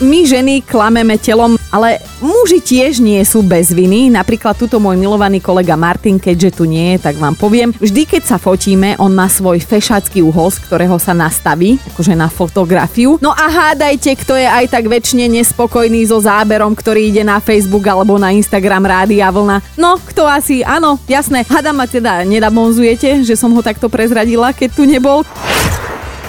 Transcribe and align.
my 0.00 0.24
ženy 0.24 0.64
klameme 0.64 1.20
telom, 1.20 1.60
ale 1.68 2.00
muži 2.24 2.58
tiež 2.60 3.04
nie 3.04 3.20
sú 3.22 3.44
bez 3.44 3.70
viny. 3.70 4.08
Napríklad 4.08 4.56
tuto 4.56 4.80
môj 4.80 4.96
milovaný 4.96 5.38
kolega 5.44 5.76
Martin, 5.76 6.16
keďže 6.16 6.60
tu 6.60 6.64
nie 6.64 6.96
je, 6.96 7.04
tak 7.04 7.20
vám 7.20 7.36
poviem. 7.36 7.70
Vždy, 7.76 8.08
keď 8.08 8.22
sa 8.24 8.36
fotíme, 8.40 8.96
on 8.96 9.12
má 9.12 9.28
svoj 9.28 9.60
fešácky 9.60 10.24
uhol, 10.24 10.48
z 10.48 10.64
ktorého 10.64 10.96
sa 10.96 11.12
nastaví, 11.12 11.76
akože 11.92 12.16
na 12.16 12.32
fotografiu. 12.32 13.20
No 13.20 13.36
a 13.36 13.46
hádajte, 13.46 14.16
kto 14.24 14.40
je 14.40 14.48
aj 14.48 14.72
tak 14.72 14.88
väčšine 14.88 15.28
nespokojný 15.28 16.08
so 16.08 16.18
záberom, 16.18 16.72
ktorý 16.72 17.12
ide 17.12 17.22
na 17.22 17.38
Facebook 17.38 17.84
alebo 17.84 18.16
na 18.16 18.32
Instagram 18.32 18.88
Rádia 18.88 19.28
Vlna. 19.28 19.76
No, 19.76 20.00
kto 20.00 20.24
asi, 20.24 20.64
áno, 20.64 20.96
jasné. 21.04 21.44
Hada 21.44 21.76
ma 21.76 21.84
teda 21.84 22.24
nedabonzujete, 22.24 23.20
že 23.20 23.36
som 23.36 23.52
ho 23.52 23.60
takto 23.60 23.92
prezradila, 23.92 24.56
keď 24.56 24.68
tu 24.72 24.88
nebol 24.88 25.22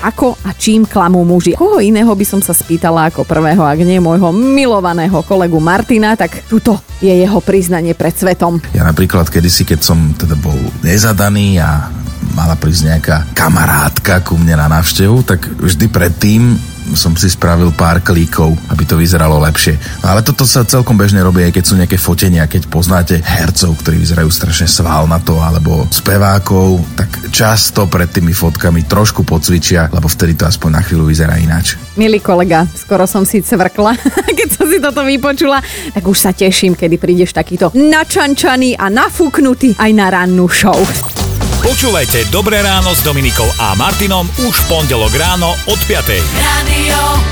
ako 0.00 0.36
a 0.44 0.56
čím 0.56 0.88
klamú 0.88 1.22
muži. 1.22 1.54
Koho 1.54 1.78
iného 1.78 2.10
by 2.10 2.26
som 2.26 2.40
sa 2.40 2.56
spýtala 2.56 3.12
ako 3.12 3.28
prvého, 3.28 3.62
ak 3.62 3.80
nie 3.84 4.00
môjho 4.00 4.32
milovaného 4.32 5.20
kolegu 5.24 5.60
Martina, 5.60 6.16
tak 6.16 6.44
tuto 6.48 6.80
je 7.00 7.12
jeho 7.12 7.38
priznanie 7.44 7.92
pred 7.92 8.16
svetom. 8.16 8.60
Ja 8.72 8.84
napríklad 8.84 9.28
kedysi, 9.28 9.68
keď 9.68 9.80
som 9.84 10.12
teda 10.16 10.36
bol 10.36 10.56
nezadaný 10.84 11.60
a 11.60 11.92
mala 12.36 12.54
prísť 12.56 12.82
nejaká 12.96 13.16
kamarátka 13.36 14.24
ku 14.24 14.36
mne 14.38 14.56
na 14.56 14.68
návštevu, 14.70 15.24
tak 15.24 15.44
vždy 15.48 15.86
predtým 15.88 16.56
som 16.94 17.14
si 17.14 17.30
spravil 17.30 17.70
pár 17.70 18.02
klíkov, 18.02 18.56
aby 18.72 18.82
to 18.82 18.98
vyzeralo 18.98 19.38
lepšie. 19.46 19.78
No 20.02 20.10
ale 20.16 20.26
toto 20.26 20.42
sa 20.42 20.66
celkom 20.66 20.98
bežne 20.98 21.22
robí, 21.22 21.44
aj 21.46 21.54
keď 21.54 21.64
sú 21.64 21.74
nejaké 21.78 21.96
fotenia, 22.00 22.50
keď 22.50 22.66
poznáte 22.66 23.22
hercov, 23.22 23.78
ktorí 23.78 24.00
vyzerajú 24.02 24.30
strašne 24.32 24.66
svál 24.66 25.06
na 25.06 25.22
to, 25.22 25.38
alebo 25.38 25.86
spevákov, 25.92 26.82
tak 26.98 27.10
často 27.40 27.88
pred 27.88 28.12
tými 28.12 28.36
fotkami 28.36 28.84
trošku 28.84 29.24
pocvičia, 29.24 29.88
lebo 29.96 30.12
vtedy 30.12 30.36
to 30.36 30.44
aspoň 30.44 30.76
na 30.76 30.82
chvíľu 30.84 31.08
vyzerá 31.08 31.40
ináč. 31.40 31.80
Milý 31.96 32.20
kolega, 32.20 32.68
skoro 32.76 33.08
som 33.08 33.24
si 33.24 33.40
cvrkla, 33.40 33.96
keď 34.36 34.48
som 34.52 34.68
si 34.68 34.76
toto 34.76 35.00
vypočula, 35.00 35.64
tak 35.96 36.04
už 36.04 36.20
sa 36.20 36.36
teším, 36.36 36.76
kedy 36.76 37.00
prídeš 37.00 37.32
takýto 37.32 37.72
načančaný 37.72 38.76
a 38.76 38.92
nafúknutý 38.92 39.72
aj 39.80 39.90
na 39.96 40.12
rannú 40.12 40.52
show. 40.52 40.76
Počúvajte 41.64 42.28
Dobré 42.28 42.60
ráno 42.60 42.92
s 42.92 43.00
Dominikou 43.00 43.48
a 43.56 43.72
Martinom 43.72 44.28
už 44.44 44.52
v 44.52 44.64
pondelok 44.68 45.12
ráno 45.16 45.56
od 45.64 45.80
5. 45.88 45.96
Radio 46.44 47.29